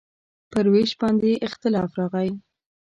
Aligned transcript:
پر 0.51 0.65
وېش 0.73 0.91
باندې 1.01 1.41
اختلاف 1.47 1.89
راغی. 1.99 2.29